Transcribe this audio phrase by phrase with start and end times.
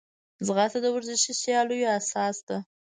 [0.45, 2.57] ځغاسته د ورزشي سیالیو اساس ده